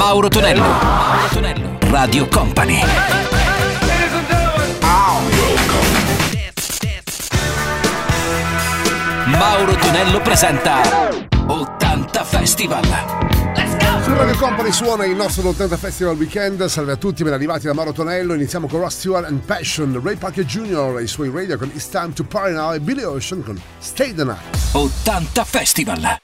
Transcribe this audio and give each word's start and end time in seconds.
Mauro 0.00 0.30
Tonello. 0.30 0.62
Mauro 0.62 1.28
Tonello. 1.28 1.78
Radio 1.90 2.26
Company. 2.26 2.82
Mauro 9.26 9.74
Tonello 9.74 10.22
presenta 10.22 10.80
80 11.46 12.24
Festival. 12.24 12.82
Let's 13.54 13.76
go! 13.76 14.02
Su 14.02 14.14
Radio 14.14 14.38
Company 14.38 14.72
suona 14.72 15.04
il 15.04 15.14
nostro 15.14 15.46
80 15.46 15.76
Festival 15.76 16.16
Weekend. 16.16 16.64
Salve 16.64 16.92
a 16.92 16.96
tutti, 16.96 17.22
ben 17.22 17.34
arrivati 17.34 17.66
da 17.66 17.74
Mauro 17.74 17.92
Tonello. 17.92 18.32
Iniziamo 18.32 18.68
con 18.68 18.80
Ross 18.80 18.96
Stewart 19.00 19.26
and 19.26 19.40
Passion, 19.40 20.00
Ray 20.02 20.16
Parker 20.16 20.46
Jr. 20.46 20.96
e 20.98 21.02
i 21.02 21.06
suoi 21.06 21.30
radio 21.30 21.58
con 21.58 21.68
It's 21.74 21.90
Time 21.90 22.14
to 22.14 22.24
Party 22.24 22.54
Now 22.54 22.72
e 22.72 22.80
Billy 22.80 23.02
Ocean 23.02 23.42
con 23.42 23.60
Stay 23.78 24.14
the 24.14 24.24
Night. 24.24 24.56
80 24.72 25.44
Festival. 25.44 26.20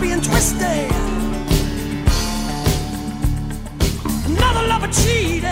happy 0.00 0.12
and 0.12 0.24
twisted. 0.24 0.90
Another 4.26 4.66
lover 4.66 4.88
cheated. 4.88 5.44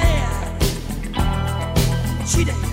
Cheated. 2.27 2.68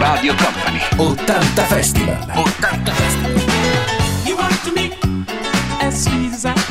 Radio 0.00 0.32
Company. 0.34 0.80
80 0.98 1.62
Festival. 1.68 2.16
80 2.32 2.90
Festival. 2.90 4.26
You 4.26 4.34
want 4.34 4.54
to 4.64 4.72
meet 4.72 4.94
as 5.82 6.04
sweet 6.04 6.32
as 6.32 6.46
I 6.46 6.69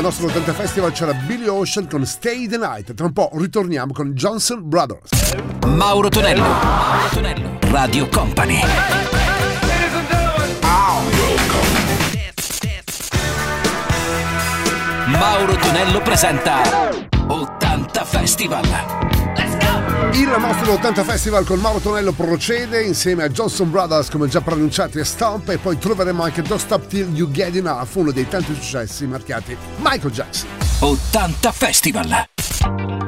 del 0.00 0.08
nostro 0.08 0.28
80 0.28 0.54
Festival 0.54 0.92
c'era 0.92 1.12
Billy 1.12 1.46
Ocean 1.46 1.86
con 1.86 2.06
Stay 2.06 2.48
the 2.48 2.56
Night. 2.56 2.94
Tra 2.94 3.04
un 3.04 3.12
po' 3.12 3.30
ritorniamo 3.34 3.92
con 3.92 4.14
Johnson 4.14 4.66
Brothers. 4.66 5.10
Mauro 5.66 6.08
Tonello, 6.08 6.42
Mauro 6.42 7.08
Tonello, 7.12 7.58
Radio 7.70 8.08
Company. 8.08 8.60
Mauro 15.06 15.56
Tonello 15.56 16.00
presenta 16.00 16.62
80 17.26 18.04
Festival. 18.04 19.09
Il 20.12 20.34
Master 20.38 20.70
80 20.70 21.04
Festival 21.04 21.44
con 21.44 21.60
Mauro 21.60 21.78
Tonello 21.78 22.12
procede 22.12 22.82
insieme 22.82 23.22
a 23.22 23.28
Johnson 23.28 23.70
Brothers 23.70 24.10
come 24.10 24.28
già 24.28 24.40
pronunciati 24.40 24.98
a 24.98 25.04
Stomp 25.04 25.48
e 25.48 25.58
poi 25.58 25.78
troveremo 25.78 26.22
anche 26.22 26.42
Don't 26.42 26.60
Stop 26.60 26.86
Till 26.86 27.14
You 27.14 27.30
Get 27.30 27.54
Enough, 27.54 27.94
uno 27.94 28.10
dei 28.10 28.26
tanti 28.28 28.54
successi 28.54 29.06
marchiati 29.06 29.56
Michael 29.76 30.12
Jackson. 30.12 30.48
80 30.80 31.52
Festival! 31.52 32.99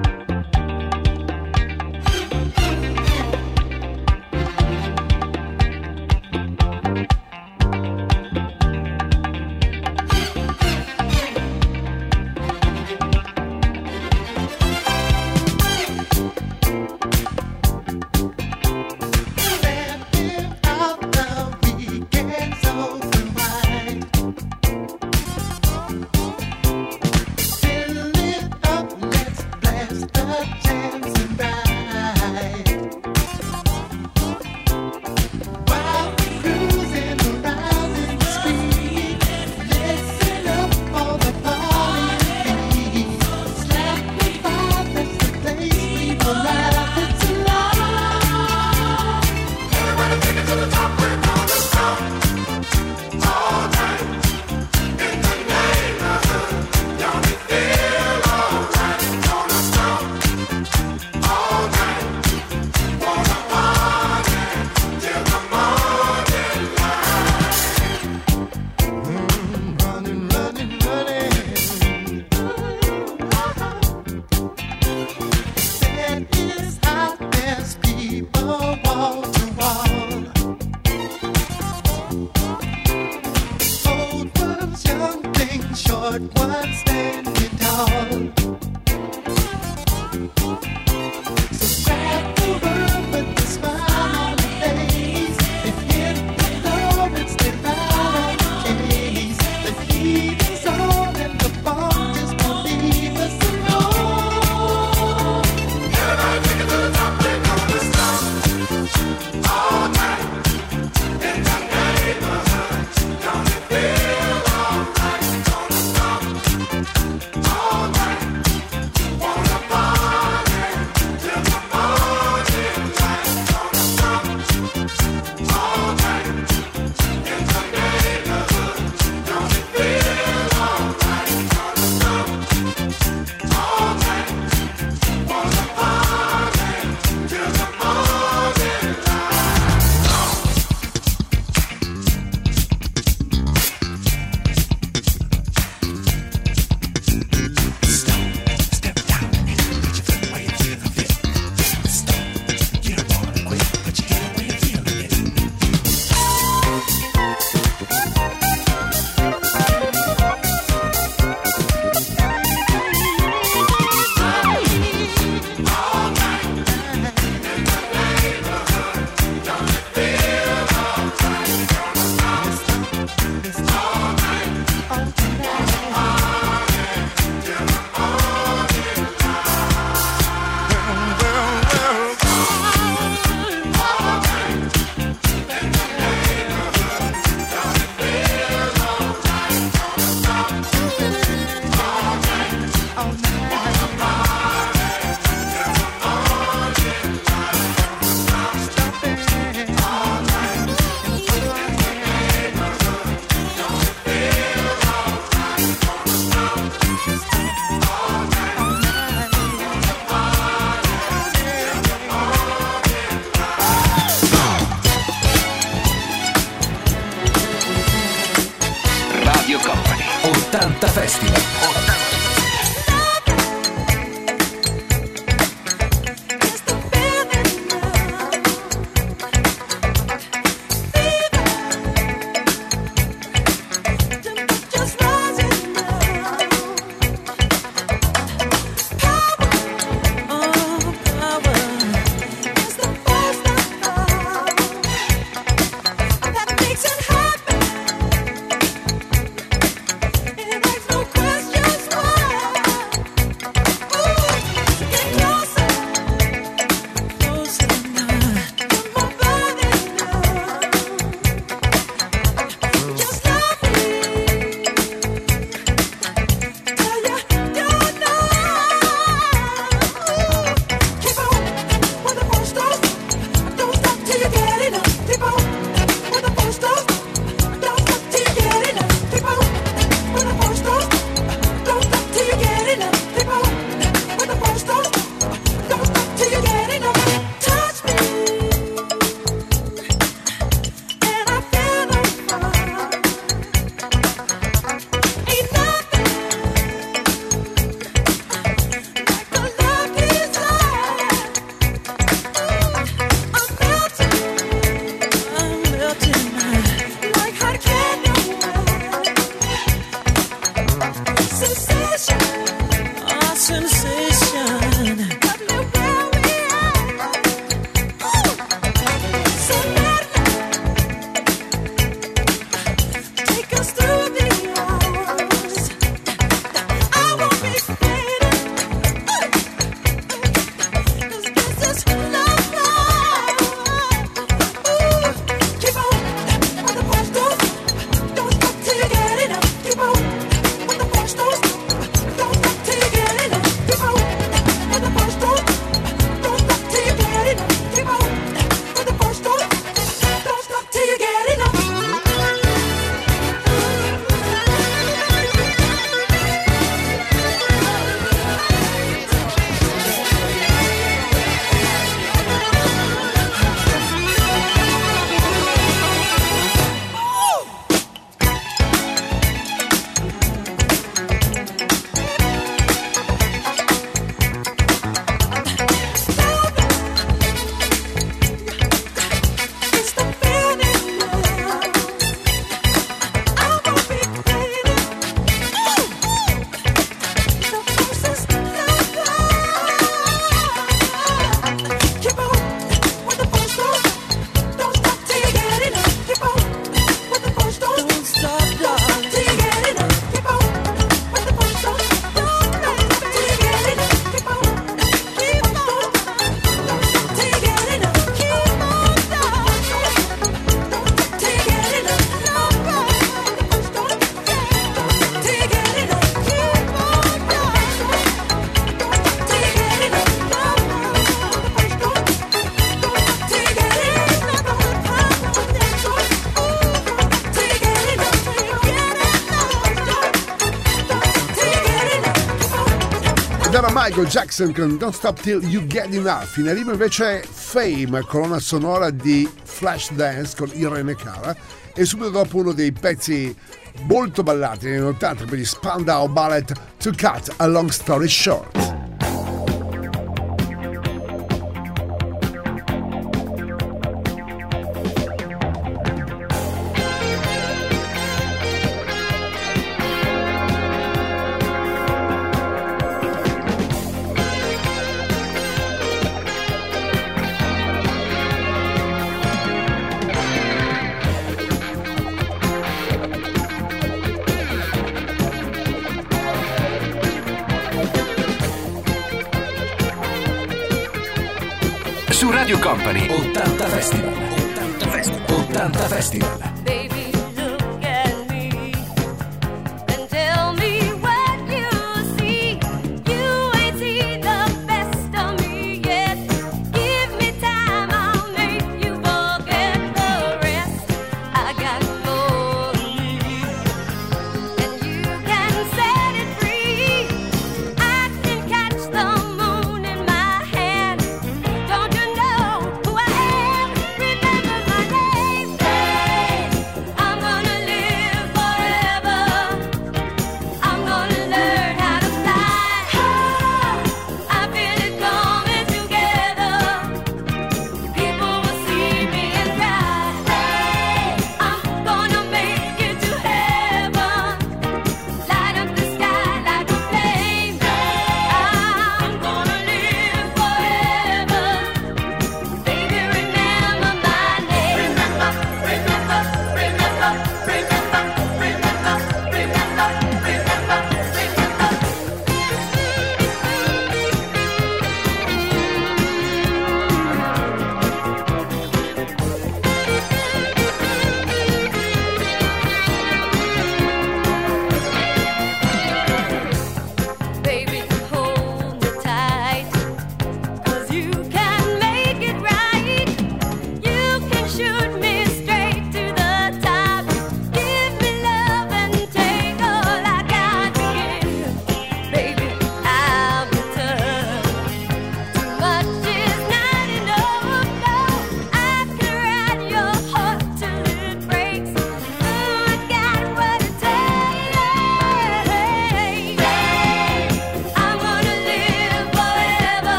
Michael 434.02 434.08
Jackson 434.08 434.52
con 434.52 434.76
Don't 434.78 434.94
Stop 434.94 435.20
Till 435.20 435.42
You 435.44 435.64
Get 435.66 435.94
Enough. 435.94 436.36
In 436.38 436.48
arrivo 436.48 436.72
invece 436.72 437.20
è 437.20 437.24
Fame, 437.24 438.00
colonna 438.00 438.40
sonora 438.40 438.90
di 438.90 439.28
Flash 439.44 439.92
Dance 439.92 440.34
con 440.36 440.50
Irene 440.54 440.96
Cara 440.96 441.36
e 441.72 441.84
subito 441.84 442.10
dopo 442.10 442.38
uno 442.38 442.52
dei 442.52 442.72
pezzi 442.72 443.34
molto 443.82 444.22
ballati 444.24 444.66
negli 444.66 444.78
anni 444.78 444.88
80 444.88 445.24
per 445.26 445.38
gli 445.38 445.44
Spandau 445.44 446.08
Ballet 446.08 446.52
To 446.78 446.90
Cut 446.90 447.34
A 447.36 447.46
Long 447.46 447.70
Story 447.70 448.08
Short. 448.08 448.71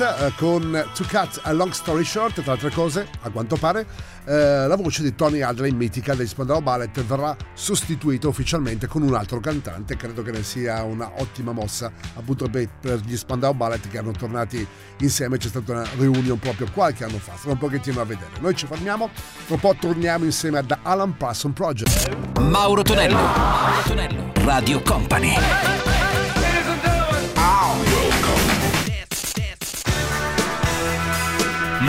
Eh, 0.00 0.32
con 0.36 0.86
To 0.94 1.04
Cut 1.08 1.40
a 1.42 1.52
Long 1.52 1.72
Story 1.72 2.04
Short, 2.04 2.42
tra 2.42 2.52
altre 2.52 2.70
cose, 2.70 3.08
a 3.22 3.30
quanto 3.30 3.56
pare, 3.56 3.86
eh, 4.24 4.66
la 4.66 4.76
voce 4.76 5.02
di 5.02 5.14
Tony 5.14 5.40
Adley, 5.40 5.72
mitica 5.72 6.14
degli 6.14 6.26
Spandau 6.26 6.60
Ballet, 6.60 7.02
verrà 7.02 7.36
sostituita 7.54 8.28
ufficialmente 8.28 8.86
con 8.86 9.02
un 9.02 9.14
altro 9.14 9.40
cantante. 9.40 9.96
Credo 9.96 10.22
che 10.22 10.30
ne 10.30 10.42
sia 10.42 10.82
una 10.82 11.10
ottima 11.16 11.52
mossa 11.52 11.90
appunto 12.14 12.48
per, 12.48 12.68
gli 13.04 13.16
Spandau 13.16 13.54
Ballet 13.54 13.88
che 13.88 13.98
hanno 13.98 14.12
tornati 14.12 14.66
insieme. 14.98 15.38
C'è 15.38 15.48
stata 15.48 15.72
una 15.72 15.86
reunion 15.96 16.38
proprio 16.38 16.68
qualche 16.72 17.04
anno 17.04 17.18
fa. 17.18 17.32
Stiamo 17.36 17.54
un 17.54 17.58
pochettino 17.58 18.00
a 18.00 18.04
vedere. 18.04 18.30
Noi 18.40 18.54
ci 18.54 18.66
fermiamo, 18.66 19.10
tra 19.46 19.54
un 19.54 19.60
po' 19.60 19.74
torniamo 19.78 20.24
insieme 20.24 20.58
ad 20.58 20.76
Alan 20.82 21.16
Parson 21.16 21.52
Project. 21.52 22.38
Mauro 22.38 22.82
Tonello. 22.82 23.16
Mauro 23.16 23.82
Tonello. 23.84 24.32
Radio 24.44 24.80
Company. 24.82 25.97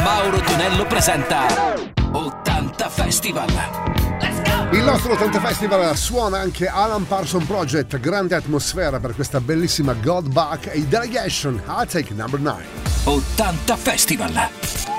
Mauro 0.04 0.40
Tonello 0.42 0.86
presenta 0.86 1.46
80 2.12 2.90
Festival. 2.90 3.50
Il 4.72 4.84
nostro 4.84 5.14
80 5.14 5.40
Festival 5.40 5.98
suona 5.98 6.40
anche 6.40 6.68
Alan 6.68 7.08
Parson 7.08 7.46
Project, 7.46 8.00
grande 8.00 8.36
atmosfera 8.36 9.00
per 9.00 9.16
questa 9.16 9.42
bellissima 9.42 9.94
God 9.94 10.30
Buck 10.32 10.70
e 10.74 10.86
Delegation, 10.86 11.62
I 11.68 11.86
Take 11.88 12.14
Number 12.14 12.40
9. 12.40 12.64
80 13.06 13.76
Festival. 13.76 14.99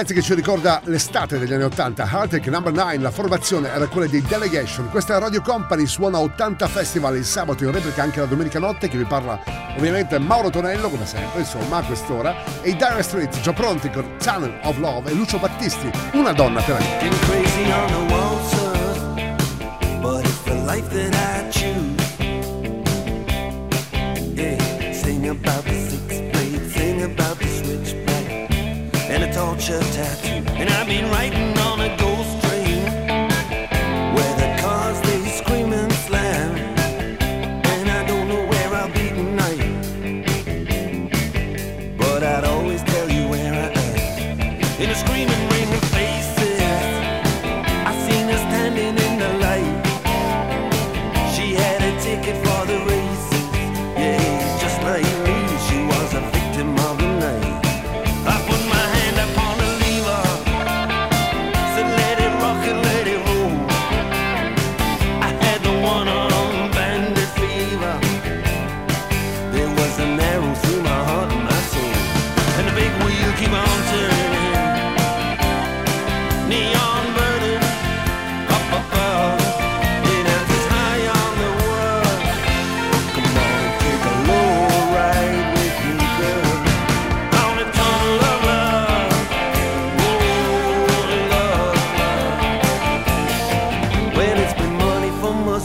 pezzi 0.00 0.14
che 0.14 0.22
ci 0.22 0.32
ricorda 0.32 0.80
l'estate 0.84 1.38
degli 1.38 1.52
anni 1.52 1.64
80, 1.64 2.08
Heartache 2.10 2.48
Number 2.48 2.72
9, 2.72 2.96
la 3.00 3.10
formazione 3.10 3.68
era 3.68 3.86
quella 3.86 4.06
di 4.06 4.22
Delegation. 4.22 4.88
Questa 4.88 5.14
è 5.14 5.18
Radio 5.18 5.42
Company, 5.42 5.86
suona 5.86 6.18
80 6.20 6.68
Festival 6.68 7.16
il 7.16 7.24
sabato 7.26 7.64
in 7.64 7.70
replica 7.70 8.02
anche 8.02 8.18
la 8.18 8.24
domenica 8.24 8.58
notte, 8.58 8.88
che 8.88 8.96
vi 8.96 9.04
parla 9.04 9.38
ovviamente 9.76 10.18
Mauro 10.18 10.48
Tonello, 10.48 10.88
come 10.88 11.04
sempre, 11.04 11.40
insomma, 11.40 11.76
a 11.78 11.82
quest'ora, 11.82 12.34
e 12.62 12.70
i 12.70 12.76
Dire 12.76 13.02
Street, 13.02 13.40
già 13.42 13.52
pronti 13.52 13.90
con 13.90 14.16
Channel 14.18 14.60
of 14.62 14.78
Love 14.78 15.10
e 15.10 15.12
Lucio 15.12 15.36
Battisti, 15.36 15.90
una 16.14 16.32
donna 16.32 16.62
per 16.62 16.78
me. 16.78 16.96
vulture 29.50 29.80
tattoo. 29.92 30.44
And 30.60 30.70
I've 30.70 30.86
been 30.86 31.10
writing 31.10 31.58
on 31.58 31.80
a 31.80 31.96
ghost 31.96 32.49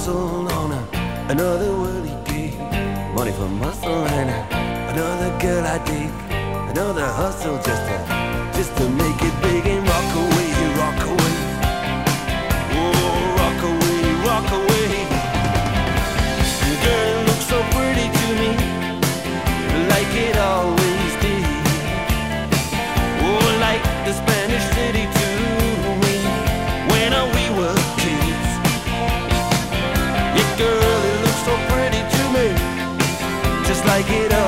muscle 0.05 0.47
on 0.51 0.69
her, 0.69 1.31
another 1.31 1.71
word 1.71 2.06
he 2.06 2.15
gave. 2.31 2.60
Money 3.15 3.31
for 3.31 3.49
muscle 3.49 4.06
and 4.06 4.29
another 4.91 5.35
girl 5.39 5.65
I 5.65 5.83
dig, 5.83 6.12
another 6.69 7.06
hustle 7.06 7.58
just 7.58 7.81
to, 7.87 7.97
just 8.56 8.77
to 8.77 8.89
make 8.89 9.19
it 9.23 9.41
big. 9.41 9.54
like 33.96 34.12
it 34.12 34.33
up. 34.33 34.44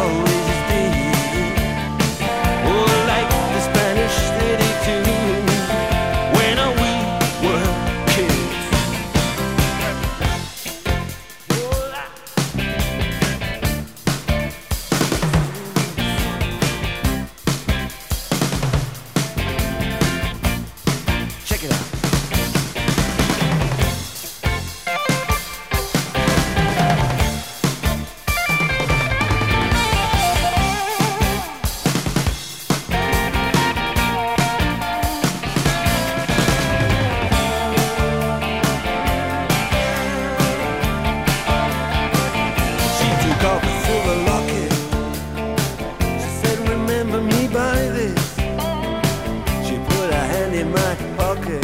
in 50.58 50.72
my 50.72 50.96
pocket. 51.18 51.64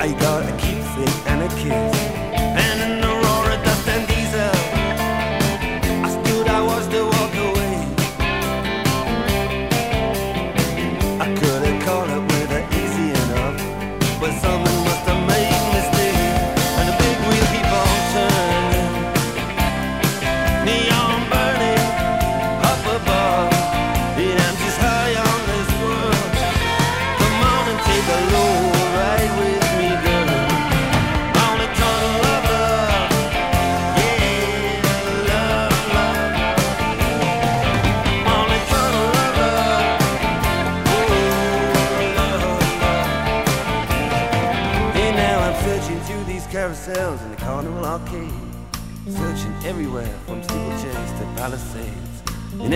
I 0.00 0.16
got 0.20 0.48
a 0.48 0.56
keep 0.56 0.82
and 1.26 1.42
a 1.42 1.48
kiss. 1.56 1.95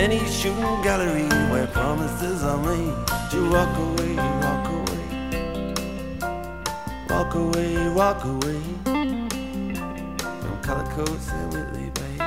Any 0.01 0.25
shooting 0.25 0.81
gallery 0.81 1.29
where 1.51 1.67
promises 1.67 2.43
are 2.43 2.57
made 2.57 2.95
to 3.29 3.39
walk 3.51 3.77
away, 3.77 4.15
walk 4.41 4.67
away, 4.79 5.05
walk 7.07 7.35
away, 7.35 7.89
walk 7.89 8.25
away 8.25 8.61
from 10.41 10.59
color 10.63 10.87
coats 10.95 11.29
and 11.29 11.53
Whitley 11.53 11.91
Bay. 11.97 12.17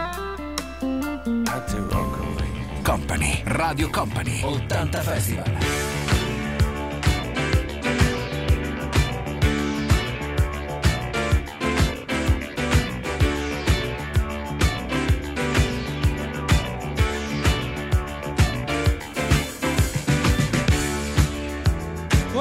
Had 1.50 1.66
to 1.72 1.82
walk 1.90 2.14
away. 2.20 2.52
Company, 2.84 3.42
Radio 3.58 3.88
Company, 3.88 4.44
80 4.44 4.68
Festival. 5.02 6.03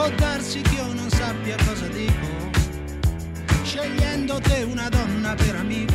Può 0.04 0.12
darsi 0.16 0.60
che 0.60 0.76
io 0.76 0.92
non 0.92 1.10
sappia 1.10 1.56
cosa 1.66 1.88
dico, 1.88 2.52
scegliendo 3.64 4.38
te 4.42 4.64
una 4.64 4.90
donna 4.90 5.34
per 5.34 5.56
amico. 5.56 5.94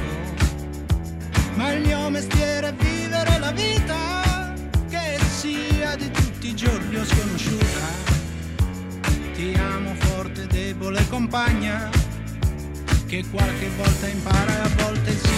Ma 1.56 1.72
il 1.72 1.82
mio 1.82 2.08
mestiere 2.08 2.68
è 2.68 2.72
vivere 2.72 3.38
la 3.38 3.50
vita, 3.50 4.54
che 4.88 5.18
sia 5.28 5.94
di 5.96 6.10
tutti 6.10 6.48
i 6.48 6.54
giorni 6.54 6.96
o 6.96 7.04
sconosciuta. 7.04 7.86
Ti 9.34 9.54
amo 9.58 9.94
forte, 9.98 10.46
debole 10.46 11.06
compagna, 11.10 11.90
che 13.06 13.22
qualche 13.30 13.68
volta 13.76 14.08
impara 14.08 14.56
e 14.56 14.60
a 14.60 14.84
volte 14.84 15.10
insegna. 15.10 15.37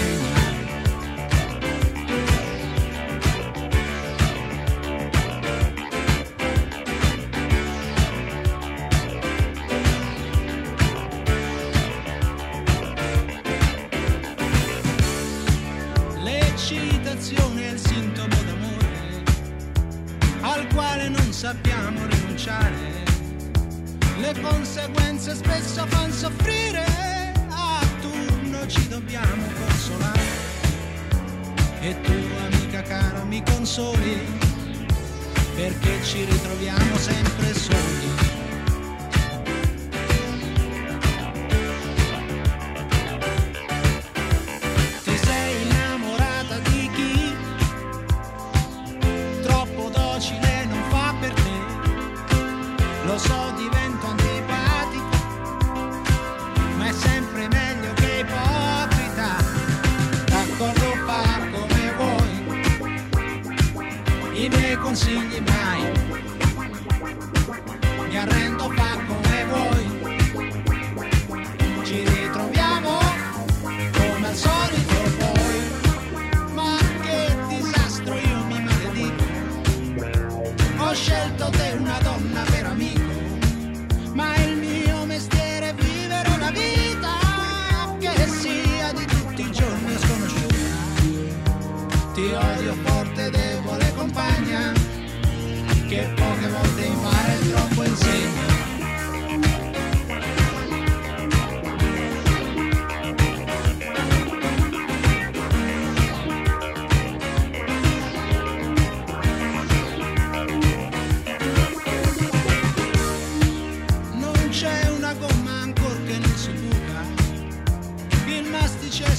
I 64.43 64.49
miei 64.49 64.75
consigli 64.75 65.39
mai. 65.45 65.91
Mi 68.09 68.17
arrendo, 68.17 68.71
fa 68.71 69.00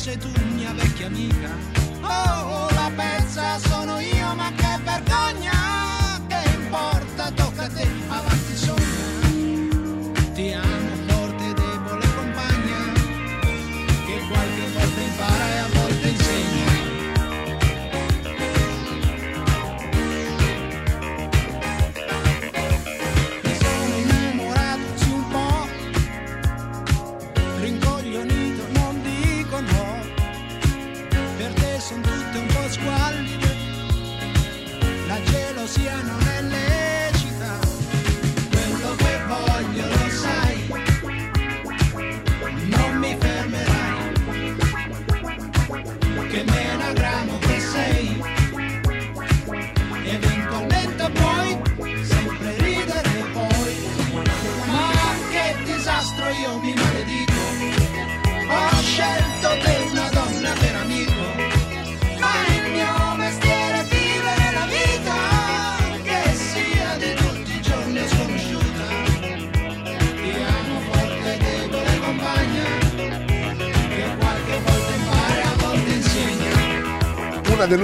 sei 0.02 0.16
tu, 0.16 0.28
mia 0.56 0.72
vecchia 0.74 1.06
amica. 1.06 1.71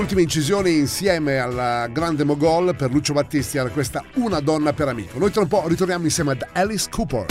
Ultime 0.08 0.22
incisioni 0.22 0.78
insieme 0.78 1.38
al 1.38 1.90
grande 1.92 2.24
Mogol 2.24 2.74
per 2.74 2.90
Lucio 2.90 3.12
Battisti 3.12 3.58
era 3.58 3.68
questa 3.68 4.02
Una 4.14 4.40
donna 4.40 4.72
per 4.72 4.88
amico. 4.88 5.18
Noi 5.18 5.30
tra 5.30 5.42
un 5.42 5.48
po' 5.48 5.64
ritorniamo 5.66 6.04
insieme 6.04 6.30
ad 6.30 6.46
Alice 6.54 6.88
Cooper. 6.88 7.26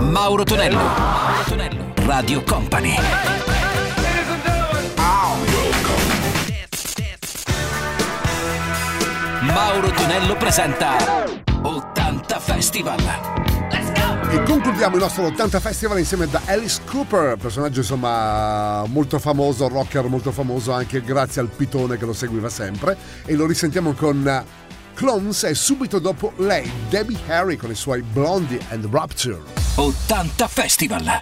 Mauro 0.00 0.42
Tonello. 0.42 0.76
Mauro 0.76 1.42
Tonello. 1.46 1.92
Radio 2.04 2.42
Company. 2.42 2.96
Mauro 9.42 9.90
Tonello 9.92 10.36
presenta 10.36 10.96
80 11.62 12.40
Festival. 12.40 13.25
E 14.36 14.42
concludiamo 14.42 14.96
il 14.96 15.00
nostro 15.00 15.24
80 15.24 15.60
Festival 15.60 15.98
insieme 15.98 16.24
ad 16.24 16.38
Alice 16.44 16.82
Cooper, 16.84 17.38
personaggio 17.38 17.80
insomma 17.80 18.84
molto 18.84 19.18
famoso, 19.18 19.66
rocker 19.66 20.08
molto 20.08 20.30
famoso 20.30 20.72
anche 20.72 21.00
grazie 21.00 21.40
al 21.40 21.48
pitone 21.48 21.96
che 21.96 22.04
lo 22.04 22.12
seguiva 22.12 22.50
sempre. 22.50 22.98
E 23.24 23.34
lo 23.34 23.46
risentiamo 23.46 23.94
con 23.94 24.44
Clones 24.92 25.44
e 25.44 25.54
subito 25.54 25.98
dopo 25.98 26.34
lei, 26.36 26.70
Debbie 26.90 27.18
Harry 27.28 27.56
con 27.56 27.70
i 27.70 27.74
suoi 27.74 28.02
Blondie 28.02 28.60
and 28.68 28.86
Rapture. 28.90 29.40
80 29.76 30.48
Festival. 30.48 31.20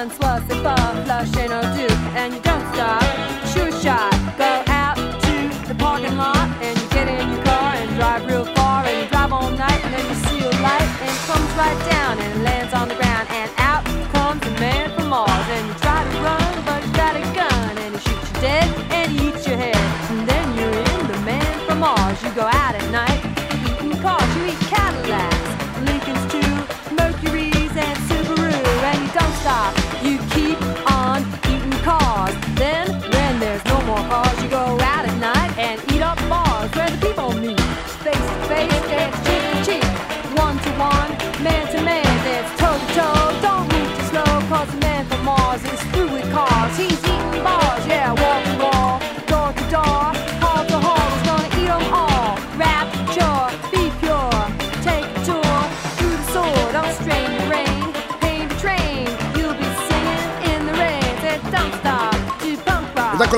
months. 0.00 0.29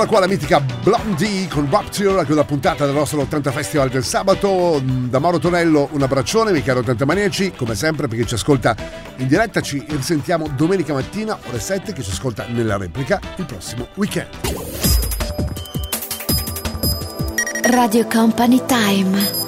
Eccola 0.03 0.19
qua 0.19 0.27
la 0.27 0.33
mitica 0.33 0.61
Blondie 0.83 1.47
con 1.47 1.71
Rapture, 1.71 2.13
la 2.13 2.25
chiusa 2.25 2.43
puntata 2.43 2.85
del 2.87 2.93
nostro 2.93 3.21
80 3.21 3.53
Festival 3.53 3.89
del 3.89 4.03
sabato. 4.03 4.83
Da 4.85 5.21
Mauro 5.21 5.39
Tonello 5.39 5.91
un 5.93 6.03
abbraccione, 6.03 6.51
miei 6.51 6.65
cari 6.65 6.81
80 6.81 7.05
maniaci, 7.05 7.53
come 7.53 7.77
sempre 7.77 8.09
per 8.09 8.19
chi 8.19 8.27
ci 8.27 8.35
ascolta 8.35 8.75
in 9.19 9.29
diretta 9.29 9.61
ci 9.61 9.81
risentiamo 9.87 10.49
domenica 10.57 10.93
mattina 10.93 11.39
ore 11.49 11.61
7, 11.61 11.93
chi 11.93 12.03
ci 12.03 12.11
ascolta 12.11 12.47
nella 12.49 12.77
replica 12.79 13.21
il 13.37 13.47
prossimo 13.47 13.87
weekend. 13.95 14.27
Radio 17.63 18.05
Company 18.09 18.61
Time. 18.67 19.42